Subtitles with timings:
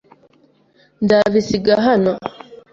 [1.03, 2.11] Nzabisiga hano.